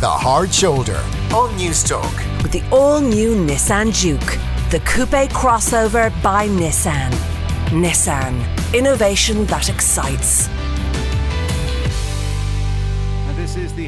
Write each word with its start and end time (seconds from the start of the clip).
The 0.00 0.08
Hard 0.08 0.50
Shoulder 0.50 0.96
on 1.34 1.50
Newstalk. 1.58 2.42
With 2.42 2.52
the 2.52 2.62
all 2.70 3.02
new 3.02 3.34
Nissan 3.34 3.92
Juke, 3.92 4.38
the 4.70 4.80
coupe 4.86 5.28
crossover 5.28 6.10
by 6.22 6.48
Nissan. 6.48 7.10
Nissan, 7.68 8.32
innovation 8.72 9.44
that 9.44 9.68
excites. 9.68 10.48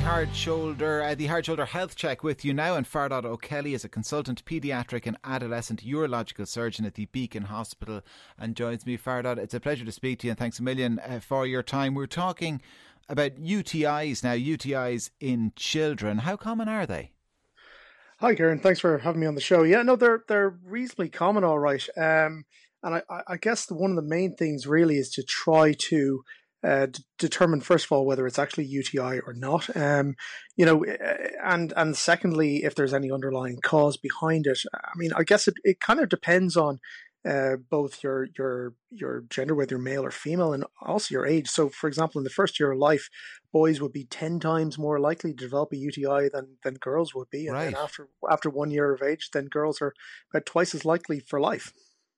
Hard 0.05 0.35
Shoulder, 0.35 1.01
uh, 1.03 1.15
the 1.15 1.29
Hard 1.29 1.47
Shoulder 1.47 1.65
Health 1.65 1.95
Check 1.95 2.25
with 2.25 2.45
you 2.45 2.53
now. 2.53 2.75
And 2.75 2.85
Fardod 2.85 3.25
O'Kelly 3.25 3.73
is 3.73 3.85
a 3.85 3.89
consultant 3.89 4.45
paediatric 4.45 5.07
and 5.07 5.17
adolescent 5.23 5.85
urological 5.85 6.47
surgeon 6.47 6.85
at 6.85 6.95
the 6.95 7.07
Beacon 7.07 7.45
Hospital 7.45 8.03
and 8.37 8.57
joins 8.57 8.85
me. 8.85 8.99
Fardod, 8.99 9.39
it's 9.39 9.55
a 9.55 9.61
pleasure 9.61 9.85
to 9.85 9.93
speak 9.93 10.19
to 10.19 10.27
you 10.27 10.33
and 10.33 10.39
thanks 10.39 10.59
a 10.59 10.63
million 10.63 10.99
uh, 10.99 11.21
for 11.21 11.47
your 11.47 11.63
time. 11.63 11.95
We're 11.95 12.07
talking 12.07 12.61
about 13.09 13.37
UTIs 13.37 14.25
now, 14.25 14.35
UTIs 14.35 15.11
in 15.21 15.53
children. 15.55 16.19
How 16.19 16.37
common 16.37 16.69
are 16.69 16.85
they? 16.85 17.13
Hi, 18.19 18.35
Kieran. 18.35 18.59
Thanks 18.59 18.81
for 18.81 18.99
having 18.99 19.21
me 19.21 19.29
on 19.29 19.37
the 19.37 19.41
show. 19.41 19.63
Yeah, 19.63 19.83
no, 19.83 19.95
they're 19.95 20.25
they're 20.27 20.59
reasonably 20.65 21.11
common, 21.11 21.45
all 21.45 21.61
right. 21.61 21.87
Um, 21.97 22.45
and 22.83 22.97
I, 22.97 23.03
I 23.29 23.37
guess 23.37 23.67
the, 23.67 23.75
one 23.75 23.91
of 23.91 23.97
the 23.97 24.03
main 24.03 24.35
things 24.35 24.67
really 24.67 24.99
is 24.99 25.11
to 25.11 25.23
try 25.23 25.75
to 25.91 26.25
uh, 26.65 26.87
d- 26.87 27.03
determine 27.19 27.61
first 27.61 27.87
of 27.87 27.93
all 27.93 28.07
whether 28.07 28.27
it's 28.27 28.39
actually 28.39 28.65
UTI 28.65 29.21
or 29.21 29.33
not. 29.35 29.75
Um, 29.77 30.15
you 30.57 30.65
know, 30.67 30.83
eh, 30.85 31.29
and 31.45 31.73
and 31.77 31.97
secondly, 31.97 32.65
if 32.65 32.75
there's 32.75 32.95
any 32.95 33.11
underlying 33.11 33.59
cause 33.63 33.97
behind 33.97 34.47
it. 34.47 34.61
I 34.75 34.93
mean, 34.97 35.13
I 35.15 35.25
guess 35.25 35.49
it, 35.49 35.55
it 35.65 35.81
kind 35.81 36.01
of 36.01 36.09
depends 36.09 36.57
on 36.57 36.79
uh, 37.25 37.57
both 37.71 38.03
your 38.03 38.29
your 38.37 38.75
your 38.91 39.25
gender, 39.31 39.55
whether 39.55 39.75
you're 39.75 39.83
male 39.83 40.05
or 40.05 40.11
female, 40.11 40.53
and 40.53 40.65
also 40.81 41.13
your 41.15 41.27
age. 41.27 41.49
So, 41.49 41.69
for 41.69 41.87
example, 41.87 42.19
in 42.19 42.25
the 42.25 42.31
first 42.31 42.59
year 42.59 42.73
of 42.73 42.79
life, 42.79 43.09
boys 43.53 43.81
would 43.81 43.93
be 43.93 44.05
ten 44.05 44.41
times 44.41 44.79
more 44.79 44.99
likely 44.99 45.33
to 45.33 45.37
develop 45.45 45.73
a 45.73 45.77
UTI 45.77 46.29
than 46.33 46.59
than 46.65 46.75
girls 46.75 47.15
would 47.15 47.31
be, 47.31 47.47
and 47.47 47.55
Right. 47.55 47.73
then 47.73 47.75
after 47.77 48.09
after 48.31 48.51
one 48.51 48.71
year 48.73 48.93
of 48.93 49.03
age, 49.03 49.31
then 49.33 49.47
girls 49.47 49.81
are 49.81 49.95
about 50.33 50.47
twice 50.47 50.75
as 50.75 50.85
likely 50.85 51.21
for 51.21 51.41
life. 51.41 51.73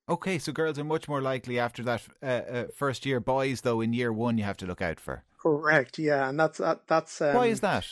Okay, 0.07 0.37
so 0.37 0.51
girls 0.51 0.77
are 0.77 0.83
much 0.83 1.07
more 1.07 1.21
likely 1.21 1.57
after 1.57 1.81
that 1.83 2.03
uh, 2.21 2.25
uh, 2.25 2.65
first 2.75 3.05
year. 3.05 3.19
Boys, 3.19 3.61
though, 3.61 3.81
in 3.81 3.93
year 3.93 4.13
one, 4.13 4.37
you 4.37 4.43
have 4.43 4.57
to 4.57 4.65
look 4.65 4.81
out 4.81 4.99
for. 4.99 5.23
Correct. 5.41 5.97
Yeah, 5.97 6.29
and 6.29 6.39
that's 6.39 6.59
that, 6.59 6.87
that's 6.87 7.21
um, 7.21 7.35
Why 7.35 7.47
is 7.47 7.61
that? 7.61 7.87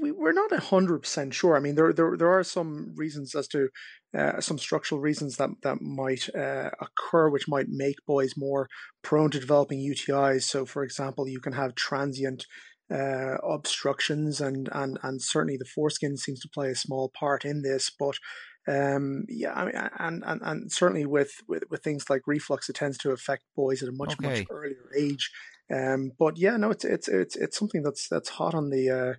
we, 0.00 0.10
we're 0.10 0.32
not 0.32 0.52
hundred 0.52 1.00
percent 1.00 1.34
sure. 1.34 1.56
I 1.56 1.60
mean, 1.60 1.74
there 1.74 1.92
there 1.92 2.16
there 2.16 2.30
are 2.30 2.44
some 2.44 2.92
reasons 2.96 3.34
as 3.34 3.48
to 3.48 3.68
uh, 4.16 4.40
some 4.40 4.58
structural 4.58 5.00
reasons 5.00 5.36
that 5.36 5.50
that 5.62 5.80
might 5.80 6.28
uh, 6.34 6.70
occur, 6.80 7.28
which 7.30 7.48
might 7.48 7.68
make 7.68 7.96
boys 8.06 8.34
more 8.36 8.68
prone 9.02 9.30
to 9.30 9.40
developing 9.40 9.78
UTIs. 9.78 10.42
So, 10.42 10.66
for 10.66 10.82
example, 10.82 11.28
you 11.28 11.40
can 11.40 11.54
have 11.54 11.74
transient 11.74 12.46
uh, 12.90 13.36
obstructions, 13.38 14.40
and 14.40 14.68
and 14.72 14.98
and 15.02 15.22
certainly 15.22 15.56
the 15.56 15.64
foreskin 15.74 16.16
seems 16.16 16.40
to 16.40 16.48
play 16.48 16.70
a 16.70 16.76
small 16.76 17.10
part 17.18 17.44
in 17.44 17.62
this, 17.62 17.90
but. 17.90 18.16
Um, 18.68 19.24
yeah, 19.28 19.52
I 19.54 19.64
mean, 19.64 19.74
and, 19.98 20.24
and, 20.26 20.42
and 20.42 20.72
certainly 20.72 21.06
with, 21.06 21.42
with, 21.46 21.64
with 21.70 21.82
things 21.82 22.10
like 22.10 22.22
reflux, 22.26 22.68
it 22.68 22.76
tends 22.76 22.98
to 22.98 23.12
affect 23.12 23.44
boys 23.54 23.82
at 23.82 23.88
a 23.88 23.92
much 23.92 24.18
Okay. 24.18 24.40
much 24.40 24.46
earlier 24.50 24.90
age. 24.96 25.30
Um, 25.72 26.12
but 26.18 26.36
yeah, 26.36 26.56
no, 26.56 26.70
it's 26.70 26.84
it's 26.84 27.08
it's 27.08 27.34
it's 27.36 27.58
something 27.58 27.82
that's 27.82 28.08
that's 28.08 28.28
hot 28.28 28.54
on 28.54 28.70
the 28.70 28.90
uh, 28.90 29.14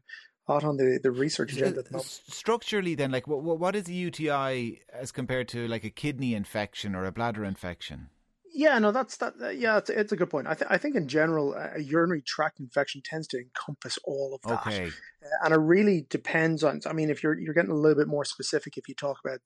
hot 0.51 0.63
on 0.63 0.77
the, 0.77 0.99
the 1.01 1.11
research 1.11 1.53
agenda 1.53 1.81
the 1.81 1.99
Structurally, 1.99 2.95
then, 2.95 3.11
like, 3.11 3.27
what, 3.27 3.59
what 3.59 3.75
is 3.75 3.89
a 3.89 3.93
UTI 3.93 4.81
as 4.93 5.11
compared 5.11 5.49
to 5.49 5.67
like 5.67 5.83
a 5.83 5.89
kidney 5.89 6.33
infection 6.33 6.95
or 6.95 7.05
a 7.05 7.11
bladder 7.11 7.43
infection? 7.43 8.09
Yeah, 8.57 8.79
no, 8.79 8.91
that's 8.91 9.17
that. 9.17 9.35
uh, 9.39 9.49
Yeah, 9.49 9.77
it's, 9.77 9.89
it's 9.91 10.11
a 10.11 10.15
good 10.15 10.31
point. 10.31 10.47
I, 10.47 10.55
th- 10.55 10.71
I 10.71 10.79
think 10.79 10.95
in 10.95 11.07
general, 11.07 11.53
uh, 11.53 11.73
a 11.75 11.79
urinary 11.79 12.23
tract 12.23 12.59
infection 12.59 13.01
tends 13.05 13.27
to 13.27 13.37
encompass 13.37 13.99
all 14.03 14.33
of 14.33 14.41
that, 14.47 14.57
Okay, 14.57 14.97
Uh, 15.23 15.45
and 15.45 15.53
it 15.53 15.57
really 15.57 16.07
depends 16.09 16.63
on. 16.63 16.81
I 16.87 16.93
mean, 16.93 17.09
if 17.11 17.21
you're 17.21 17.39
you're 17.39 17.53
getting 17.53 17.71
a 17.71 17.75
little 17.75 17.97
bit 17.97 18.07
more 18.07 18.25
specific, 18.25 18.75
if 18.77 18.89
you 18.89 18.95
talk 18.95 19.19
about, 19.23 19.41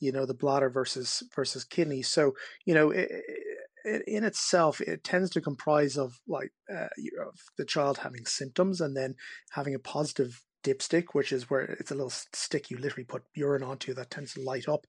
you 0.00 0.10
know, 0.12 0.26
the 0.26 0.34
bladder 0.34 0.68
versus 0.68 1.22
versus 1.34 1.64
kidney. 1.64 2.02
So, 2.02 2.34
you 2.64 2.74
know, 2.74 2.92
i 2.92 3.06
i 3.86 4.00
in 4.06 4.24
itself, 4.24 4.80
it 4.80 5.04
tends 5.04 5.30
to 5.30 5.40
comprise 5.40 5.96
of 5.96 6.20
like 6.26 6.52
uh, 6.72 6.88
of 7.24 7.38
the 7.56 7.64
child 7.64 7.98
having 7.98 8.26
symptoms 8.26 8.80
and 8.80 8.96
then 8.96 9.14
having 9.52 9.74
a 9.74 9.78
positive 9.78 10.42
dipstick, 10.66 11.06
which 11.12 11.32
is 11.32 11.48
where 11.50 11.62
it's 11.80 11.90
a 11.90 11.94
little 11.94 12.10
stick 12.10 12.70
you 12.70 12.78
literally 12.78 13.04
put 13.04 13.22
urine 13.34 13.62
onto 13.62 13.94
that 13.94 14.10
tends 14.10 14.34
to 14.34 14.40
light 14.40 14.68
up, 14.68 14.86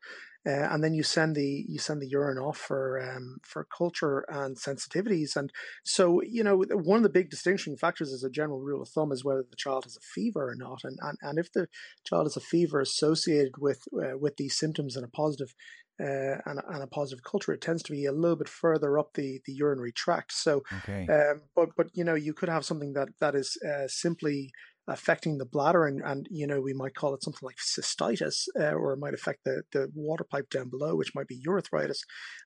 uh, 0.47 0.67
and 0.71 0.83
then 0.83 0.93
you 0.93 1.03
send 1.03 1.35
the 1.35 1.65
you 1.67 1.77
send 1.77 2.01
the 2.01 2.07
urine 2.07 2.37
off 2.37 2.57
for 2.57 3.01
um, 3.01 3.37
for 3.43 3.67
culture 3.77 4.25
and 4.29 4.55
sensitivities. 4.55 5.35
And 5.35 5.51
so, 5.83 6.21
you 6.21 6.43
know, 6.43 6.63
one 6.71 6.97
of 6.97 7.03
the 7.03 7.17
big 7.17 7.29
distinguishing 7.29 7.75
factors 7.75 8.13
as 8.13 8.23
a 8.23 8.29
general 8.29 8.61
rule 8.61 8.81
of 8.81 8.89
thumb 8.89 9.11
is 9.11 9.25
whether 9.25 9.43
the 9.49 9.57
child 9.57 9.83
has 9.83 9.97
a 9.97 10.07
fever 10.13 10.49
or 10.49 10.55
not. 10.55 10.81
And 10.83 10.97
and, 11.01 11.17
and 11.21 11.37
if 11.37 11.51
the 11.51 11.67
child 12.05 12.25
has 12.25 12.37
a 12.37 12.41
fever 12.41 12.79
associated 12.79 13.53
with 13.57 13.81
uh, 13.93 14.17
with 14.17 14.37
these 14.37 14.57
symptoms 14.57 14.95
and 14.95 15.03
a 15.03 15.09
positive 15.09 15.53
uh, 15.99 16.37
and, 16.45 16.61
and 16.69 16.83
a 16.83 16.87
positive 16.87 17.23
culture, 17.23 17.53
it 17.53 17.61
tends 17.61 17.83
to 17.83 17.91
be 17.91 18.05
a 18.05 18.11
little 18.11 18.37
bit 18.37 18.49
further 18.49 18.99
up 18.99 19.13
the, 19.15 19.41
the 19.45 19.53
urinary 19.53 19.91
tract. 19.91 20.31
So, 20.31 20.63
okay. 20.79 21.07
um, 21.11 21.41
but 21.55 21.69
but 21.75 21.87
you 21.93 22.03
know, 22.03 22.15
you 22.15 22.33
could 22.33 22.49
have 22.49 22.63
something 22.63 22.93
that 22.93 23.09
that 23.19 23.35
is 23.35 23.57
uh, 23.67 23.87
simply 23.87 24.51
affecting 24.87 25.37
the 25.37 25.45
bladder, 25.45 25.85
and 25.85 26.01
and 26.01 26.27
you 26.31 26.47
know, 26.47 26.61
we 26.61 26.73
might 26.73 26.95
call 26.95 27.13
it 27.13 27.23
something 27.23 27.45
like 27.45 27.57
cystitis, 27.57 28.47
uh, 28.59 28.71
or 28.71 28.93
it 28.93 28.99
might 28.99 29.13
affect 29.13 29.43
the 29.43 29.63
the 29.71 29.89
water 29.95 30.23
pipe 30.23 30.49
down 30.49 30.69
below, 30.69 30.95
which 30.95 31.15
might 31.15 31.27
be 31.27 31.41
urethritis. 31.47 31.99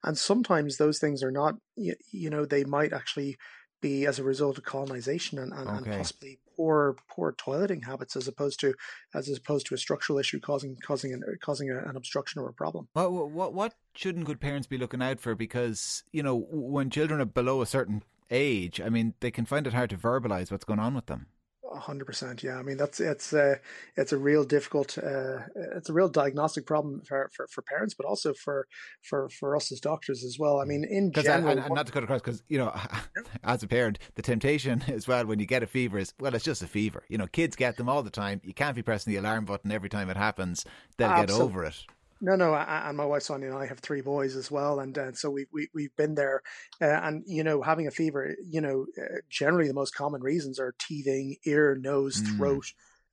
And 0.04 0.18
sometimes 0.18 0.78
those 0.78 1.00
things 1.00 1.24
are 1.24 1.32
not, 1.32 1.56
you, 1.76 1.96
you 2.12 2.30
know, 2.30 2.46
they 2.46 2.64
might 2.64 2.94
actually 2.94 3.38
be 3.82 4.06
as 4.06 4.20
a 4.20 4.24
result 4.24 4.60
of 4.60 4.64
colonization 4.64 5.40
and, 5.40 5.52
and, 5.54 5.68
Okay. 5.68 5.78
and 5.78 5.98
possibly 5.98 6.40
poor 6.56 6.96
poor 7.10 7.34
toileting 7.34 7.84
habits 7.86 8.16
as 8.16 8.28
opposed 8.28 8.60
to 8.60 8.74
as 9.16 9.28
opposed 9.30 9.66
to 9.66 9.74
a 9.74 9.78
structural 9.78 10.20
issue 10.20 10.40
causing 10.40 10.78
causing 10.84 11.14
an, 11.14 11.24
causing 11.42 11.72
a, 11.72 11.80
an 11.90 11.96
obstruction 11.96 12.42
or 12.42 12.50
a 12.50 12.54
problem. 12.54 12.88
What, 12.94 13.12
what 13.12 13.54
what 13.54 13.74
shouldn't 13.96 14.26
good 14.26 14.40
parents 14.40 14.68
be 14.68 14.78
looking 14.78 15.02
out 15.02 15.20
for? 15.20 15.36
Because 15.36 16.04
you 16.12 16.24
know, 16.24 16.46
when 16.52 16.90
children 16.90 17.22
are 17.22 17.26
below 17.26 17.62
a 17.62 17.66
certain 17.66 18.04
age, 18.30 18.80
I 18.80 18.90
mean, 18.90 19.14
they 19.20 19.32
can 19.32 19.46
find 19.46 19.68
it 19.68 19.74
hard 19.74 19.90
to 19.90 19.98
verbalize 19.98 20.52
what's 20.52 20.64
going 20.64 20.80
on 20.80 20.94
with 20.94 21.08
them. 21.08 21.28
A 21.74 21.80
hundred 21.80 22.06
percent, 22.06 22.44
yeah. 22.44 22.58
I 22.58 22.64
mean, 22.64 22.78
that's 22.78 23.00
it's 23.00 23.34
uh, 23.34 23.56
it's 23.96 24.12
a 24.12 24.18
real 24.18 24.44
difficult, 24.44 24.98
uh, 24.98 25.40
it's 25.76 25.90
a 25.90 25.94
real 25.94 26.10
diagnostic 26.10 26.66
problem 26.66 27.02
for, 27.08 27.30
for, 27.34 27.48
for 27.48 27.62
parents, 27.62 27.94
but 27.94 28.06
also 28.06 28.34
for 28.34 28.68
for 29.02 29.30
for 29.30 29.56
us 29.56 29.72
as 29.72 29.80
doctors 29.80 30.24
as 30.24 30.38
well. 30.38 30.60
I 30.60 30.66
mean, 30.66 30.84
in 30.84 31.12
general, 31.14 31.52
and, 31.52 31.60
and 31.62 31.74
not 31.74 31.88
to 31.88 31.92
cut 31.94 32.04
across, 32.04 32.22
because 32.22 32.44
you 32.50 32.58
know, 32.58 32.76
as 33.44 33.64
a 33.64 33.68
parent, 33.68 34.00
the 34.16 34.22
temptation 34.22 34.84
as 34.88 35.08
well 35.08 35.26
when 35.26 35.40
you 35.40 35.46
get 35.46 35.64
a 35.64 35.68
fever 35.68 35.98
is 35.98 36.14
well, 36.20 36.36
it's 36.36 36.44
just 36.44 36.62
a 36.62 36.68
fever. 36.68 37.04
You 37.08 37.18
know, 37.18 37.28
kids 37.28 37.56
get 37.56 37.78
them 37.78 37.88
all 37.88 38.04
the 38.04 38.10
time. 38.10 38.42
You 38.44 38.54
can't 38.54 38.76
be 38.76 38.82
pressing 38.82 39.14
the 39.14 39.20
alarm 39.20 39.46
button 39.46 39.72
every 39.72 39.90
time 39.90 40.10
it 40.10 40.18
happens. 40.18 40.66
They'll 40.98 41.16
get 41.16 41.32
over 41.32 41.64
it. 41.66 41.86
No, 42.24 42.36
no, 42.36 42.54
a- 42.54 42.84
and 42.88 42.96
my 42.98 43.06
wife 43.06 43.24
Sonia 43.24 43.50
and 43.50 43.58
I 43.58 43.66
have 43.66 43.80
three 43.80 44.02
boys 44.02 44.36
as 44.36 44.52
well, 44.52 44.80
and 44.80 44.98
uh, 44.98 45.12
so 45.14 45.30
we 45.32 45.48
we 45.52 45.70
we've 45.74 45.96
been 45.96 46.14
there, 46.16 46.42
uh, 46.82 46.86
and 47.04 47.24
you 47.26 47.44
know, 47.44 47.62
having 47.64 47.88
a 47.88 47.92
fever, 47.92 48.36
you 48.48 48.62
know, 48.62 48.86
uh, 49.02 49.18
generally 49.30 49.68
the 49.68 49.74
most 49.74 49.96
common 49.96 50.22
reasons 50.22 50.60
are 50.60 50.76
teething, 50.80 51.36
ear, 51.46 51.76
nose, 51.76 52.22
Mm. 52.22 52.36
throat, 52.38 52.66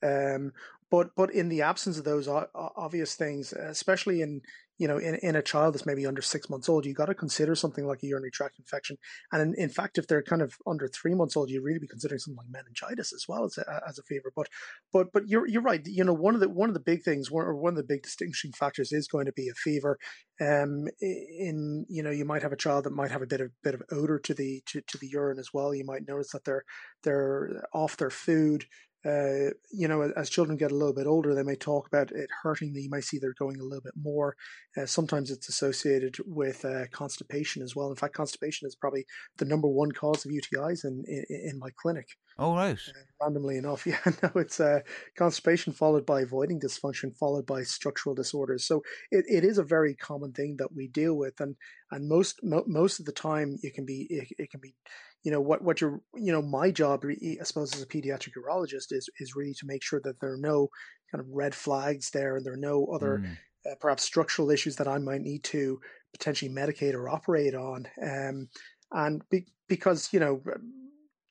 um, 0.02 0.52
but 0.90 1.14
but 1.16 1.32
in 1.32 1.48
the 1.48 1.62
absence 1.62 1.96
of 1.98 2.04
those 2.04 2.28
o- 2.28 2.48
obvious 2.54 3.14
things, 3.14 3.52
especially 3.54 4.20
in 4.20 4.42
you 4.78 4.88
know 4.88 4.96
in, 4.98 5.16
in 5.16 5.36
a 5.36 5.42
child 5.42 5.74
that's 5.74 5.86
maybe 5.86 6.06
under 6.06 6.22
six 6.22 6.48
months 6.48 6.68
old, 6.68 6.86
you 6.86 6.94
got 6.94 7.06
to 7.06 7.14
consider 7.14 7.54
something 7.54 7.86
like 7.86 8.02
a 8.02 8.06
urinary 8.06 8.30
tract 8.30 8.58
infection, 8.58 8.96
and 9.32 9.42
in, 9.42 9.62
in 9.62 9.68
fact, 9.68 9.98
if 9.98 10.06
they're 10.06 10.22
kind 10.22 10.42
of 10.42 10.54
under 10.66 10.88
three 10.88 11.14
months 11.14 11.36
old, 11.36 11.50
you 11.50 11.62
really 11.62 11.78
be 11.78 11.86
considering 11.86 12.18
something 12.18 12.38
like 12.38 12.50
meningitis 12.50 13.12
as 13.12 13.24
well 13.28 13.44
as 13.44 13.58
a, 13.58 13.82
as 13.88 13.98
a 13.98 14.02
fever. 14.02 14.32
But 14.34 14.48
but 14.92 15.12
but 15.12 15.28
you're 15.28 15.46
you're 15.46 15.62
right. 15.62 15.84
You 15.84 16.04
know, 16.04 16.14
one 16.14 16.34
of 16.34 16.40
the 16.40 16.48
one 16.48 16.70
of 16.70 16.74
the 16.74 16.80
big 16.80 17.02
things, 17.02 17.30
one, 17.30 17.44
or 17.44 17.54
one 17.54 17.72
of 17.72 17.76
the 17.76 17.82
big 17.82 18.02
distinguishing 18.02 18.52
factors 18.52 18.92
is 18.92 19.08
going 19.08 19.26
to 19.26 19.32
be 19.32 19.48
a 19.48 19.54
fever. 19.54 19.98
Um, 20.40 20.86
in 21.00 21.84
you 21.88 22.02
know, 22.02 22.10
you 22.10 22.24
might 22.24 22.42
have 22.42 22.52
a 22.52 22.56
child 22.56 22.84
that 22.84 22.92
might 22.92 23.10
have 23.10 23.22
a 23.22 23.26
bit 23.26 23.40
of 23.40 23.50
bit 23.62 23.74
of 23.74 23.82
odor 23.90 24.18
to 24.20 24.34
the 24.34 24.62
to, 24.66 24.80
to 24.82 24.98
the 24.98 25.08
urine 25.08 25.38
as 25.38 25.50
well. 25.52 25.74
You 25.74 25.84
might 25.84 26.06
notice 26.06 26.30
that 26.32 26.44
they're 26.44 26.64
they're 27.02 27.64
off 27.72 27.96
their 27.96 28.10
food. 28.10 28.64
Uh, 29.08 29.50
you 29.70 29.88
know, 29.88 30.12
as 30.16 30.28
children 30.28 30.58
get 30.58 30.72
a 30.72 30.74
little 30.74 30.94
bit 30.94 31.06
older, 31.06 31.34
they 31.34 31.42
may 31.42 31.56
talk 31.56 31.86
about 31.86 32.10
it 32.10 32.28
hurting. 32.42 32.72
them. 32.72 32.82
You 32.82 32.90
might 32.90 33.04
see 33.04 33.18
they're 33.18 33.34
going 33.38 33.58
a 33.58 33.64
little 33.64 33.82
bit 33.82 33.94
more. 34.00 34.36
Uh, 34.76 34.86
sometimes 34.86 35.30
it's 35.30 35.48
associated 35.48 36.16
with 36.26 36.64
uh, 36.64 36.86
constipation 36.92 37.62
as 37.62 37.74
well. 37.74 37.88
In 37.90 37.96
fact, 37.96 38.14
constipation 38.14 38.66
is 38.66 38.76
probably 38.76 39.06
the 39.38 39.44
number 39.44 39.68
one 39.68 39.92
cause 39.92 40.24
of 40.24 40.32
UTIs 40.32 40.84
in 40.84 41.04
in, 41.06 41.24
in 41.28 41.58
my 41.58 41.70
clinic 41.80 42.08
Oh 42.38 42.54
right. 42.56 42.94
randomly 43.20 43.56
enough. 43.56 43.86
Yeah, 43.86 44.00
no, 44.22 44.30
it's 44.36 44.60
uh, 44.60 44.80
constipation 45.16 45.72
followed 45.72 46.06
by 46.06 46.24
voiding 46.24 46.60
dysfunction, 46.60 47.16
followed 47.16 47.46
by 47.46 47.62
structural 47.62 48.14
disorders. 48.14 48.66
So 48.66 48.82
it, 49.10 49.24
it 49.28 49.44
is 49.44 49.58
a 49.58 49.62
very 49.64 49.94
common 49.94 50.32
thing 50.32 50.56
that 50.58 50.74
we 50.74 50.88
deal 50.88 51.14
with, 51.16 51.40
and 51.40 51.56
and 51.90 52.08
most 52.08 52.40
mo- 52.42 52.64
most 52.66 53.00
of 53.00 53.06
the 53.06 53.12
time 53.12 53.56
it 53.62 53.74
can 53.74 53.84
be 53.86 54.06
it, 54.10 54.28
it 54.38 54.50
can 54.50 54.60
be, 54.60 54.74
you 55.22 55.30
know, 55.30 55.40
what 55.40 55.62
what 55.62 55.80
your 55.80 56.00
you 56.14 56.32
know 56.32 56.42
my 56.42 56.70
job, 56.70 57.04
I 57.06 57.42
suppose, 57.44 57.74
as 57.74 57.82
a 57.82 57.86
pediatric 57.86 58.32
urologist 58.36 58.92
is 58.92 59.08
is 59.18 59.34
really 59.36 59.54
to 59.54 59.66
make 59.66 59.82
sure 59.82 60.00
that 60.04 60.20
there 60.20 60.32
are 60.32 60.38
no 60.38 60.68
kind 61.10 61.20
of 61.20 61.28
red 61.30 61.54
flags 61.54 62.10
there, 62.10 62.36
and 62.36 62.44
there 62.46 62.54
are 62.54 62.56
no 62.56 62.86
other 62.86 63.20
Mm. 63.20 63.38
uh, 63.68 63.74
perhaps 63.80 64.02
structural 64.04 64.50
issues 64.50 64.76
that 64.76 64.88
I 64.88 64.98
might 64.98 65.22
need 65.22 65.44
to 65.44 65.80
potentially 66.12 66.50
medicate 66.50 66.94
or 66.94 67.08
operate 67.08 67.54
on. 67.54 67.86
Um, 68.02 68.48
and 68.92 69.28
be, 69.28 69.46
because 69.68 70.12
you 70.12 70.20
know 70.20 70.42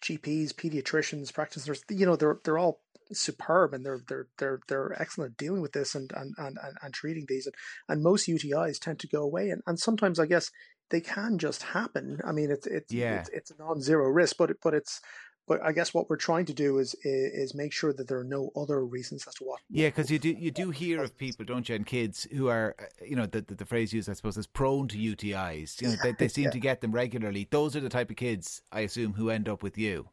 GPs, 0.03 0.53
pediatricians, 0.53 1.33
practitioners, 1.33 1.83
you 1.89 2.05
know, 2.05 2.15
they're 2.15 2.39
they're 2.43 2.57
all 2.57 2.81
superb 3.13 3.73
and 3.73 3.85
they're 3.85 4.01
they're 4.07 4.27
they're 4.37 4.59
they're 4.67 5.01
excellent 5.01 5.31
at 5.31 5.37
dealing 5.37 5.61
with 5.61 5.71
this 5.71 5.95
and 5.95 6.11
and 6.15 6.33
and, 6.37 6.57
and 6.81 6.93
treating 6.93 7.25
these 7.27 7.45
and, 7.45 7.55
and 7.87 8.03
most 8.03 8.27
UTIs 8.27 8.79
tend 8.79 8.99
to 8.99 9.07
go 9.07 9.21
away 9.21 9.49
and, 9.49 9.61
and 9.65 9.79
sometimes 9.79 10.19
I 10.19 10.25
guess 10.25 10.51
they 10.89 11.01
can 11.01 11.37
just 11.37 11.63
happen. 11.63 12.19
I 12.25 12.31
mean, 12.31 12.51
it's 12.51 12.67
it's 12.67 12.93
yeah. 12.93 13.19
it's, 13.19 13.29
it's 13.29 13.51
a 13.51 13.57
non-zero 13.59 14.07
risk, 14.07 14.37
but 14.37 14.51
it, 14.51 14.57
but 14.63 14.73
it's 14.73 15.01
but 15.47 15.63
I 15.63 15.71
guess 15.71 15.93
what 15.93 16.09
we're 16.09 16.17
trying 16.17 16.45
to 16.45 16.53
do 16.53 16.77
is 16.79 16.95
is 17.03 17.55
make 17.55 17.71
sure 17.71 17.93
that 17.93 18.07
there 18.07 18.19
are 18.19 18.25
no 18.25 18.51
other 18.55 18.85
reasons 18.85 19.25
as 19.27 19.33
to 19.35 19.45
what. 19.45 19.61
Yeah, 19.69 19.87
because 19.87 20.11
you 20.11 20.19
do 20.19 20.29
you 20.29 20.51
do 20.51 20.71
hear 20.71 21.01
of 21.01 21.17
people, 21.17 21.45
don't 21.45 21.67
you, 21.69 21.75
and 21.75 21.85
kids 21.85 22.27
who 22.35 22.49
are, 22.49 22.75
uh, 22.79 22.83
you 23.05 23.15
know, 23.15 23.25
the, 23.25 23.41
the, 23.41 23.55
the 23.55 23.65
phrase 23.65 23.93
used, 23.93 24.09
I 24.09 24.13
suppose, 24.13 24.37
is 24.37 24.45
prone 24.45 24.89
to 24.89 24.97
UTIs. 24.97 25.81
You 25.81 25.89
know, 25.89 25.95
they, 26.03 26.11
they 26.11 26.27
seem 26.27 26.45
yeah. 26.45 26.51
to 26.51 26.59
get 26.59 26.81
them 26.81 26.91
regularly. 26.91 27.47
Those 27.49 27.75
are 27.75 27.79
the 27.79 27.89
type 27.89 28.09
of 28.09 28.17
kids, 28.17 28.61
I 28.71 28.81
assume, 28.81 29.13
who 29.13 29.29
end 29.29 29.47
up 29.47 29.63
with 29.63 29.77
you. 29.77 30.09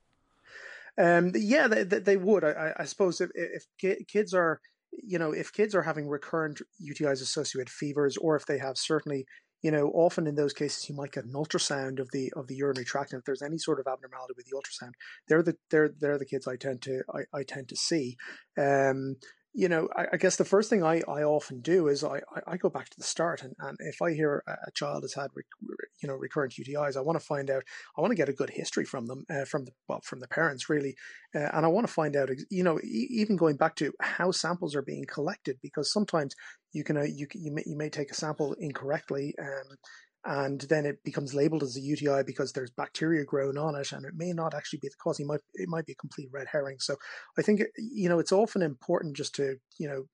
Um, 0.96 1.32
yeah, 1.34 1.66
they, 1.66 1.82
they 1.82 2.16
would. 2.16 2.44
I, 2.44 2.72
I 2.78 2.84
suppose 2.84 3.20
if, 3.20 3.30
if 3.34 4.06
kids 4.06 4.32
are, 4.32 4.60
you 4.92 5.18
know, 5.18 5.32
if 5.32 5.52
kids 5.52 5.74
are 5.74 5.82
having 5.82 6.08
recurrent 6.08 6.62
UTIs 6.80 7.20
associated 7.20 7.68
fevers, 7.68 8.16
or 8.16 8.36
if 8.36 8.46
they 8.46 8.58
have 8.58 8.78
certainly 8.78 9.26
you 9.64 9.70
know, 9.70 9.90
often 9.94 10.26
in 10.26 10.34
those 10.34 10.52
cases 10.52 10.90
you 10.90 10.94
might 10.94 11.10
get 11.10 11.24
an 11.24 11.32
ultrasound 11.32 11.98
of 11.98 12.10
the 12.10 12.30
of 12.36 12.48
the 12.48 12.54
urinary 12.54 12.84
tract, 12.84 13.14
and 13.14 13.20
if 13.20 13.24
there's 13.24 13.40
any 13.40 13.56
sort 13.56 13.80
of 13.80 13.86
abnormality 13.86 14.34
with 14.36 14.44
the 14.44 14.54
ultrasound, 14.54 14.92
they're 15.26 15.42
the 15.42 15.56
they're 15.70 15.88
they're 15.88 16.18
the 16.18 16.26
kids 16.26 16.46
I 16.46 16.56
tend 16.56 16.82
to 16.82 17.02
I, 17.12 17.38
I 17.38 17.42
tend 17.44 17.70
to 17.70 17.76
see. 17.76 18.18
Um, 18.58 19.16
you 19.54 19.68
know, 19.68 19.88
I, 19.94 20.06
I, 20.12 20.16
guess 20.16 20.34
the 20.34 20.44
first 20.44 20.68
thing 20.68 20.82
I, 20.82 21.00
I 21.06 21.22
often 21.22 21.60
do 21.60 21.86
is 21.86 22.02
I, 22.02 22.20
I, 22.44 22.56
go 22.56 22.68
back 22.68 22.88
to 22.88 22.96
the 22.98 23.04
start, 23.04 23.42
and, 23.42 23.54
and 23.60 23.78
if 23.80 24.02
I 24.02 24.12
hear 24.12 24.42
a 24.48 24.70
child 24.72 25.04
has 25.04 25.14
had 25.14 25.30
re, 25.34 25.44
you 26.02 26.08
know 26.08 26.14
recurrent 26.14 26.54
UTIs, 26.54 26.96
I 26.96 27.00
want 27.00 27.18
to 27.20 27.24
find 27.24 27.48
out. 27.48 27.62
I 27.96 28.00
want 28.00 28.10
to 28.10 28.16
get 28.16 28.28
a 28.28 28.32
good 28.32 28.50
history 28.50 28.84
from 28.84 29.06
them, 29.06 29.24
uh, 29.30 29.44
from 29.44 29.64
the 29.64 29.70
well, 29.88 30.00
from 30.02 30.18
the 30.18 30.26
parents 30.26 30.68
really, 30.68 30.96
uh, 31.36 31.50
and 31.52 31.64
I 31.64 31.68
want 31.68 31.86
to 31.86 31.92
find 31.92 32.16
out. 32.16 32.30
You 32.50 32.64
know, 32.64 32.80
e- 32.80 33.08
even 33.10 33.36
going 33.36 33.56
back 33.56 33.76
to 33.76 33.92
how 34.00 34.32
samples 34.32 34.74
are 34.74 34.82
being 34.82 35.06
collected, 35.06 35.58
because 35.62 35.92
sometimes 35.92 36.34
you 36.72 36.82
can 36.82 36.96
uh, 36.96 37.02
you 37.02 37.28
you 37.32 37.52
may, 37.52 37.62
you 37.64 37.76
may 37.76 37.90
take 37.90 38.10
a 38.10 38.14
sample 38.14 38.54
incorrectly. 38.54 39.36
Um, 39.40 39.76
and 40.24 40.60
then 40.62 40.86
it 40.86 41.02
becomes 41.04 41.34
labeled 41.34 41.62
as 41.62 41.76
a 41.76 41.80
UTI 41.80 42.22
because 42.24 42.52
there's 42.52 42.70
bacteria 42.70 43.24
growing 43.24 43.58
on 43.58 43.74
it, 43.74 43.92
and 43.92 44.04
it 44.06 44.14
may 44.16 44.32
not 44.32 44.54
actually 44.54 44.78
be 44.80 44.88
the 44.88 44.96
cause. 45.02 45.20
It 45.20 45.26
might 45.26 45.40
it 45.54 45.68
might 45.68 45.86
be 45.86 45.92
a 45.92 45.96
complete 45.96 46.28
red 46.32 46.46
herring. 46.50 46.78
So 46.80 46.96
I 47.38 47.42
think 47.42 47.62
you 47.76 48.08
know 48.08 48.18
it's 48.18 48.32
often 48.32 48.62
important 48.62 49.16
just 49.16 49.34
to 49.36 49.56
you 49.78 49.88
know 49.88 50.04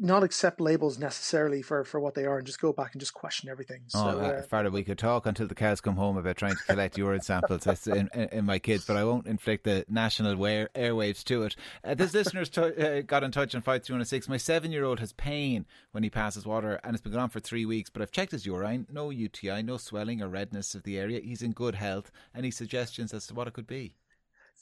not 0.00 0.22
accept 0.22 0.60
labels 0.60 0.98
necessarily 0.98 1.62
for, 1.62 1.84
for 1.84 2.00
what 2.00 2.14
they 2.14 2.24
are 2.24 2.38
and 2.38 2.46
just 2.46 2.60
go 2.60 2.72
back 2.72 2.92
and 2.92 3.00
just 3.00 3.14
question 3.14 3.48
everything. 3.48 3.82
So, 3.88 3.98
oh, 3.98 4.20
uh, 4.20 4.42
Fardod, 4.42 4.72
we 4.72 4.84
could 4.84 4.98
talk 4.98 5.26
until 5.26 5.46
the 5.46 5.54
cows 5.54 5.80
come 5.80 5.96
home 5.96 6.16
about 6.16 6.36
trying 6.36 6.56
to 6.56 6.64
collect 6.64 6.98
urine 6.98 7.20
samples 7.20 7.66
in, 7.86 8.08
in, 8.14 8.28
in, 8.32 8.44
my 8.44 8.58
kids, 8.58 8.84
but 8.84 8.96
I 8.96 9.04
won't 9.04 9.26
inflict 9.26 9.64
the 9.64 9.84
national 9.88 10.36
wear, 10.36 10.70
airwaves 10.74 11.24
to 11.24 11.42
it. 11.44 11.56
Uh, 11.84 11.94
this 11.94 12.14
listener's 12.14 12.48
t- 12.48 12.60
uh, 12.60 13.02
got 13.02 13.24
in 13.24 13.30
touch 13.30 13.54
on 13.54 13.62
5316. 13.62 14.30
My 14.30 14.36
seven 14.36 14.72
year 14.72 14.84
old 14.84 15.00
has 15.00 15.12
pain 15.12 15.66
when 15.92 16.02
he 16.02 16.10
passes 16.10 16.46
water 16.46 16.80
and 16.82 16.94
it's 16.94 17.02
been 17.02 17.12
going 17.12 17.22
on 17.22 17.30
for 17.30 17.40
three 17.40 17.66
weeks, 17.66 17.90
but 17.90 18.02
I've 18.02 18.12
checked 18.12 18.32
his 18.32 18.46
urine, 18.46 18.86
no 18.90 19.10
UTI, 19.10 19.62
no 19.62 19.76
swelling 19.76 20.22
or 20.22 20.28
redness 20.28 20.74
of 20.74 20.84
the 20.84 20.98
area. 20.98 21.20
He's 21.20 21.42
in 21.42 21.52
good 21.52 21.74
health. 21.74 22.10
Any 22.34 22.50
suggestions 22.50 23.12
as 23.12 23.26
to 23.26 23.34
what 23.34 23.48
it 23.48 23.54
could 23.54 23.66
be? 23.66 23.94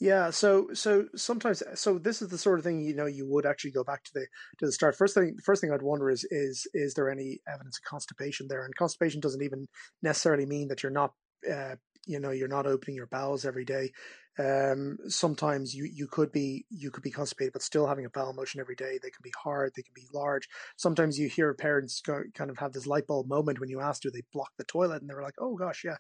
Yeah, 0.00 0.31
so 0.31 0.69
so 0.75 1.06
sometimes 1.14 1.62
so 1.75 1.99
this 1.99 2.20
is 2.20 2.29
the 2.29 2.38
sort 2.38 2.58
of 2.58 2.64
thing 2.64 2.81
you 2.82 2.94
know 2.94 3.06
you 3.06 3.26
would 3.31 3.46
actually 3.46 3.70
go 3.70 3.85
back 3.85 4.02
to 4.05 4.11
the 4.12 4.26
to 4.58 4.67
the 4.67 4.73
start. 4.73 4.96
First 4.96 5.14
thing 5.14 5.37
first 5.44 5.61
thing 5.61 5.70
I'd 5.73 5.82
wonder 5.82 6.11
is 6.11 6.25
is 6.31 6.67
is 6.75 6.94
there 6.94 7.11
any 7.11 7.38
evidence 7.49 7.79
of 7.79 7.88
constipation 7.88 8.49
there? 8.49 8.64
And 8.64 8.75
constipation 8.75 9.20
doesn't 9.20 9.43
even 9.43 9.69
necessarily 10.02 10.46
mean 10.46 10.69
that 10.69 10.82
you're 10.82 10.91
not 10.93 11.12
uh, 11.50 11.76
you 12.06 12.19
know 12.19 12.31
you're 12.31 12.49
not 12.49 12.67
opening 12.67 12.96
your 12.96 13.06
bowels 13.06 13.44
every 13.44 13.64
day. 13.64 13.93
Um, 14.37 14.99
sometimes 15.06 15.75
you 15.76 15.85
you 15.85 16.08
could 16.08 16.32
be 16.32 16.67
you 16.70 16.91
could 16.91 17.05
be 17.05 17.12
constipated 17.12 17.52
but 17.52 17.62
still 17.62 17.87
having 17.87 18.05
a 18.05 18.11
bowel 18.11 18.32
motion 18.32 18.61
every 18.61 18.75
day. 18.75 18.99
They 19.00 19.11
can 19.11 19.23
be 19.23 19.32
hard, 19.44 19.73
they 19.76 19.82
can 19.82 19.94
be 19.94 20.08
large. 20.12 20.49
Sometimes 20.76 21.20
you 21.20 21.29
hear 21.29 21.55
parents 21.55 22.00
go, 22.05 22.20
kind 22.35 22.50
of 22.50 22.58
have 22.58 22.73
this 22.73 22.88
light 22.88 23.06
bulb 23.06 23.29
moment 23.29 23.61
when 23.61 23.69
you 23.69 23.81
ask, 23.81 24.02
do 24.02 24.11
they 24.11 24.23
block 24.32 24.50
the 24.58 24.64
toilet? 24.64 25.02
And 25.02 25.08
they're 25.08 25.23
like, 25.23 25.37
oh 25.41 25.55
gosh, 25.55 25.85
yeah. 25.85 25.96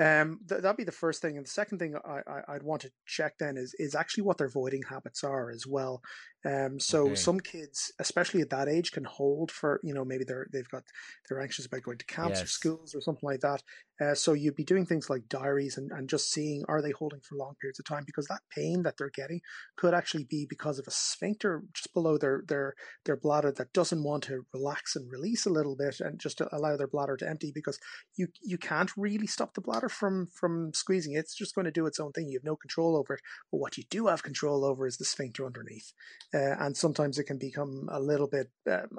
Um, 0.00 0.40
th- 0.48 0.62
that'd 0.62 0.78
be 0.78 0.84
the 0.84 0.92
first 0.92 1.20
thing, 1.20 1.36
and 1.36 1.44
the 1.44 1.50
second 1.50 1.78
thing 1.78 1.94
I, 1.94 2.52
would 2.54 2.62
want 2.62 2.80
to 2.82 2.90
check 3.04 3.36
then 3.38 3.58
is 3.58 3.74
is 3.78 3.94
actually 3.94 4.22
what 4.22 4.38
their 4.38 4.48
voiding 4.48 4.82
habits 4.88 5.22
are 5.22 5.50
as 5.50 5.66
well. 5.66 6.00
Um, 6.46 6.80
so 6.80 7.08
okay. 7.08 7.14
some 7.16 7.38
kids, 7.38 7.92
especially 7.98 8.40
at 8.40 8.48
that 8.48 8.66
age, 8.66 8.92
can 8.92 9.04
hold 9.04 9.50
for 9.50 9.78
you 9.84 9.92
know 9.92 10.04
maybe 10.04 10.24
they're 10.24 10.46
they've 10.52 10.68
got 10.70 10.84
they're 11.28 11.42
anxious 11.42 11.66
about 11.66 11.82
going 11.82 11.98
to 11.98 12.06
camps 12.06 12.38
yes. 12.38 12.44
or 12.44 12.46
schools 12.46 12.94
or 12.94 13.02
something 13.02 13.28
like 13.28 13.40
that. 13.40 13.62
Uh, 14.00 14.14
so 14.14 14.32
you'd 14.32 14.56
be 14.56 14.64
doing 14.64 14.86
things 14.86 15.10
like 15.10 15.28
diaries 15.28 15.76
and, 15.76 15.90
and 15.92 16.08
just 16.08 16.32
seeing 16.32 16.64
are 16.68 16.80
they 16.80 16.90
holding 16.90 17.20
for 17.20 17.36
long 17.36 17.54
periods 17.60 17.78
of 17.78 17.84
time 17.84 18.02
because 18.06 18.26
that 18.26 18.40
pain 18.54 18.82
that 18.82 18.96
they're 18.96 19.10
getting 19.10 19.40
could 19.76 19.92
actually 19.92 20.24
be 20.24 20.46
because 20.48 20.78
of 20.78 20.86
a 20.86 20.90
sphincter 20.90 21.62
just 21.74 21.92
below 21.92 22.16
their 22.16 22.42
their 22.48 22.74
their 23.04 23.16
bladder 23.16 23.52
that 23.52 23.72
doesn't 23.72 24.02
want 24.02 24.22
to 24.22 24.46
relax 24.54 24.96
and 24.96 25.10
release 25.10 25.44
a 25.44 25.50
little 25.50 25.76
bit 25.76 26.00
and 26.00 26.18
just 26.18 26.38
to 26.38 26.48
allow 26.54 26.76
their 26.76 26.86
bladder 26.86 27.16
to 27.16 27.28
empty 27.28 27.52
because 27.54 27.78
you 28.16 28.28
you 28.42 28.56
can't 28.56 28.90
really 28.96 29.26
stop 29.26 29.54
the 29.54 29.60
bladder 29.60 29.88
from 29.88 30.28
from 30.32 30.72
squeezing. 30.72 31.14
It's 31.14 31.34
just 31.34 31.54
going 31.54 31.66
to 31.66 31.70
do 31.70 31.86
its 31.86 32.00
own 32.00 32.12
thing. 32.12 32.28
You 32.28 32.38
have 32.38 32.44
no 32.44 32.56
control 32.56 32.96
over 32.96 33.14
it. 33.14 33.20
But 33.50 33.58
what 33.58 33.76
you 33.76 33.84
do 33.90 34.06
have 34.06 34.22
control 34.22 34.64
over 34.64 34.86
is 34.86 34.96
the 34.96 35.04
sphincter 35.04 35.44
underneath, 35.44 35.92
uh, 36.34 36.56
and 36.58 36.76
sometimes 36.76 37.18
it 37.18 37.24
can 37.24 37.38
become 37.38 37.88
a 37.90 38.00
little 38.00 38.28
bit. 38.28 38.50
Um, 38.70 38.98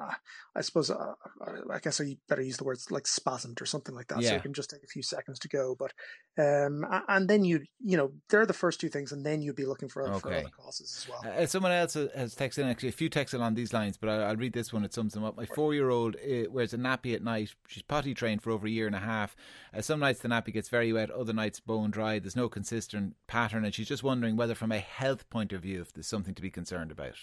I 0.56 0.62
suppose 0.62 0.90
uh, 0.90 1.14
I 1.72 1.80
guess 1.80 2.00
I 2.02 2.18
better 2.28 2.42
use 2.42 2.58
the 2.58 2.64
words 2.64 2.92
like 2.92 3.04
spasmed 3.04 3.62
or 3.62 3.66
something 3.66 3.96
like 3.96 4.08
that. 4.10 4.22
Yeah. 4.22 4.30
So 4.30 4.36
it 4.36 4.44
can 4.44 4.54
just 4.54 4.70
take 4.70 4.84
a 4.84 4.91
few 4.92 5.02
seconds 5.02 5.40
to 5.40 5.48
go. 5.48 5.76
But 5.78 5.94
um, 6.38 6.86
and 7.08 7.30
then 7.30 7.44
you 7.44 7.62
you 7.84 7.98
know 7.98 8.12
they're 8.30 8.46
the 8.46 8.54
first 8.54 8.80
two 8.80 8.90
things, 8.90 9.12
and 9.12 9.26
then 9.26 9.42
you'd 9.42 9.56
be 9.56 9.66
looking 9.66 9.90
for, 9.90 10.04
okay. 10.04 10.20
for 10.20 10.34
other 10.34 10.50
causes 10.50 11.06
as 11.06 11.10
well. 11.10 11.34
Uh, 11.34 11.46
someone 11.46 11.72
else 11.72 11.94
has 11.94 12.36
texted 12.36 12.60
in 12.60 12.68
actually 12.68 12.90
a 12.90 12.94
few 12.94 13.10
texts 13.10 13.34
along 13.34 13.56
these 13.56 13.74
lines, 13.74 13.98
but 13.98 14.10
I, 14.10 14.30
will 14.30 14.38
read 14.38 14.54
this 14.54 14.72
one. 14.72 14.86
It 14.86 14.94
sums 14.94 15.14
them 15.14 15.24
up. 15.24 15.36
My 15.38 15.46
four 15.46 15.74
year 15.74 15.90
old 15.90 16.16
uh, 16.16 16.50
wears 16.50 16.74
a 16.74 16.78
nappy 16.78 17.14
at 17.14 17.24
night. 17.24 17.54
She's 17.68 17.84
potty 17.84 18.14
trained 18.14 18.42
for 18.42 18.52
over 18.52 18.68
a 18.68 18.70
year 18.70 18.88
and 18.88 18.96
a 18.96 19.00
half. 19.00 19.36
Uh, 19.74 19.82
some 19.82 20.00
nights 20.00 20.20
the 20.20 20.30
nappy 20.30 20.54
gets 20.54 20.70
very 20.70 20.94
wet, 20.94 21.12
other 21.12 21.34
nights 21.34 21.60
bone 21.60 21.92
dry. 21.92 22.20
There's 22.20 22.36
no 22.36 22.50
consistent 22.50 23.16
pattern, 23.28 23.66
and 23.66 23.74
she's 23.74 23.88
just 23.88 24.04
wondering 24.04 24.36
whether, 24.36 24.56
from 24.56 24.72
a 24.72 24.80
health 24.80 25.30
point 25.30 25.54
of 25.54 25.62
view, 25.62 25.82
if 25.82 25.94
there's 25.94 26.08
something 26.08 26.36
to 26.36 26.42
be 26.42 26.50
concerned 26.50 26.92
about. 26.92 27.16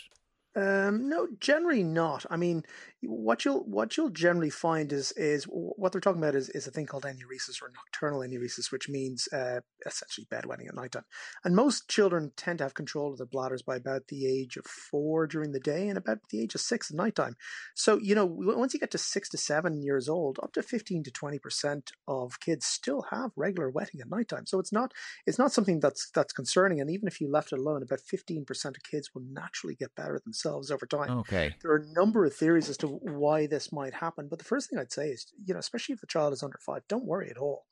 Um, 0.58 1.08
no, 1.08 1.28
generally 1.38 1.84
not. 1.84 2.26
I 2.30 2.36
mean, 2.36 2.64
what 3.02 3.44
you'll 3.44 3.62
what 3.62 3.96
you'll 3.96 4.10
generally 4.10 4.50
find 4.50 4.92
is 4.92 5.12
is 5.12 5.44
what 5.44 5.92
they're 5.92 6.00
talking 6.00 6.20
about 6.20 6.34
is, 6.34 6.48
is 6.48 6.66
a 6.66 6.72
thing 6.72 6.86
called 6.86 7.04
enuresis 7.04 7.62
or 7.62 7.70
nocturnal 7.72 8.20
enuresis, 8.20 8.72
which 8.72 8.88
means 8.88 9.28
uh, 9.32 9.60
essentially 9.86 10.26
bedwetting 10.32 10.66
at 10.66 10.74
night 10.74 10.90
time. 10.90 11.04
And 11.44 11.54
most 11.54 11.88
children 11.88 12.32
tend 12.36 12.58
to 12.58 12.64
have 12.64 12.74
control 12.74 13.12
of 13.12 13.18
their 13.18 13.26
bladders 13.26 13.62
by 13.62 13.76
about 13.76 14.08
the 14.08 14.26
age 14.26 14.56
of 14.56 14.66
four 14.66 15.28
during 15.28 15.52
the 15.52 15.60
day 15.60 15.86
and 15.86 15.96
about 15.96 16.18
the 16.30 16.42
age 16.42 16.56
of 16.56 16.60
six 16.60 16.90
at 16.90 16.96
night 16.96 17.14
time. 17.14 17.36
So 17.76 17.98
you 17.98 18.16
know, 18.16 18.26
once 18.26 18.74
you 18.74 18.80
get 18.80 18.90
to 18.92 18.98
six 18.98 19.28
to 19.28 19.38
seven 19.38 19.80
years 19.80 20.08
old, 20.08 20.40
up 20.42 20.52
to 20.54 20.62
fifteen 20.64 21.04
to 21.04 21.12
twenty 21.12 21.38
percent 21.38 21.92
of 22.08 22.40
kids 22.40 22.66
still 22.66 23.04
have 23.12 23.30
regular 23.36 23.70
wetting 23.70 24.00
at 24.00 24.10
night 24.10 24.26
time. 24.28 24.46
So 24.46 24.58
it's 24.58 24.72
not 24.72 24.92
it's 25.24 25.38
not 25.38 25.52
something 25.52 25.78
that's 25.78 26.10
that's 26.10 26.32
concerning. 26.32 26.80
And 26.80 26.90
even 26.90 27.06
if 27.06 27.20
you 27.20 27.30
left 27.30 27.52
it 27.52 27.60
alone, 27.60 27.84
about 27.84 28.00
fifteen 28.00 28.44
percent 28.44 28.76
of 28.76 28.82
kids 28.82 29.10
will 29.14 29.22
naturally 29.30 29.76
get 29.76 29.94
better 29.94 30.18
themselves 30.24 30.47
themselves 30.48 30.70
over 30.70 30.86
time. 30.86 31.18
Okay. 31.18 31.54
There 31.62 31.72
are 31.72 31.84
a 31.88 31.92
number 31.92 32.24
of 32.24 32.34
theories 32.34 32.68
as 32.68 32.76
to 32.78 32.86
why 32.86 33.46
this 33.46 33.72
might 33.72 33.94
happen, 33.94 34.28
but 34.28 34.38
the 34.38 34.44
first 34.44 34.70
thing 34.70 34.78
I'd 34.78 34.92
say 34.92 35.08
is, 35.08 35.26
you 35.44 35.54
know, 35.54 35.60
especially 35.60 35.94
if 35.94 36.00
the 36.00 36.06
child 36.06 36.32
is 36.32 36.42
under 36.42 36.58
five, 36.64 36.82
don't 36.88 37.06
worry 37.06 37.30
at 37.30 37.38
all. 37.38 37.64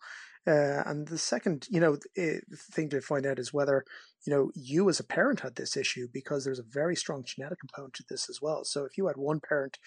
Uh, 0.48 0.82
and 0.86 1.08
the 1.08 1.18
second, 1.18 1.66
you 1.70 1.80
know, 1.80 1.96
thing 2.72 2.88
to 2.88 3.00
find 3.00 3.26
out 3.26 3.38
is 3.38 3.52
whether, 3.52 3.84
you 4.24 4.32
know, 4.32 4.50
you 4.54 4.88
as 4.88 5.00
a 5.00 5.04
parent 5.04 5.40
had 5.40 5.56
this 5.56 5.76
issue 5.76 6.06
because 6.12 6.44
there's 6.44 6.60
a 6.60 6.64
very 6.70 6.94
strong 6.94 7.24
genetic 7.26 7.58
component 7.58 7.94
to 7.94 8.04
this 8.08 8.30
as 8.30 8.38
well. 8.40 8.64
So 8.64 8.84
if 8.84 8.96
you 8.96 9.08
had 9.08 9.16
one 9.16 9.40
parent 9.40 9.78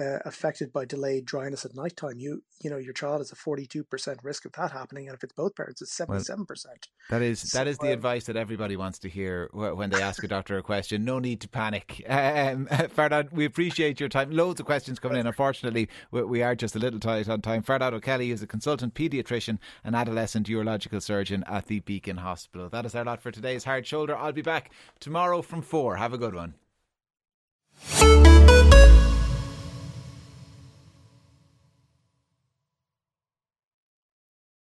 uh, 0.00 0.18
affected 0.24 0.72
by 0.72 0.84
delayed 0.84 1.24
dryness 1.24 1.64
at 1.64 1.74
nighttime, 1.74 2.18
you 2.18 2.42
you 2.62 2.70
know 2.70 2.76
your 2.76 2.92
child 2.92 3.18
has 3.18 3.30
a 3.30 3.36
forty 3.36 3.66
two 3.66 3.84
percent 3.84 4.18
risk 4.22 4.44
of 4.44 4.52
that 4.52 4.72
happening, 4.72 5.06
and 5.06 5.14
if 5.14 5.22
it's 5.22 5.32
both 5.32 5.54
parents, 5.54 5.80
it's 5.82 5.92
seventy 5.92 6.22
seven 6.22 6.44
percent. 6.44 6.88
That 7.10 7.22
is 7.22 7.50
so, 7.50 7.58
that 7.58 7.68
is 7.68 7.78
the 7.78 7.92
advice 7.92 8.24
that 8.24 8.36
everybody 8.36 8.76
wants 8.76 8.98
to 9.00 9.08
hear 9.08 9.48
when 9.52 9.90
they 9.90 10.02
ask 10.02 10.22
a 10.24 10.28
doctor 10.34 10.58
a 10.58 10.62
question. 10.62 11.04
No 11.04 11.18
need 11.18 11.40
to 11.42 11.48
panic. 11.48 12.02
Um, 12.34 12.66
Fardod, 12.66 13.32
we 13.32 13.44
appreciate 13.44 14.00
your 14.00 14.08
time. 14.08 14.30
Loads 14.30 14.58
of 14.60 14.66
questions 14.66 14.98
coming 14.98 15.18
in. 15.18 15.26
Unfortunately, 15.26 15.88
we, 16.10 16.22
we 16.22 16.42
are 16.42 16.54
just 16.54 16.74
a 16.74 16.78
little 16.78 16.98
tight 16.98 17.28
on 17.28 17.40
time. 17.42 17.62
Fardod 17.62 17.92
O'Kelly 17.92 18.30
is 18.30 18.42
a 18.42 18.46
consultant 18.46 18.94
paediatrician 18.94 19.58
and 19.82 19.94
adolescent 19.94 20.48
urological 20.48 21.02
surgeon 21.02 21.44
at 21.46 21.66
the 21.66 21.80
Beacon 21.80 22.18
Hospital. 22.18 22.68
That 22.68 22.86
is 22.86 22.94
our 22.94 23.04
lot 23.04 23.22
for 23.22 23.30
today's 23.30 23.64
Hard 23.64 23.86
Shoulder. 23.86 24.16
I'll 24.16 24.32
be 24.32 24.42
back 24.42 24.70
tomorrow 25.00 25.42
from 25.42 25.62
four. 25.62 25.96
Have 25.96 26.12
a 26.12 26.18
good 26.18 26.34
one. 26.34 26.54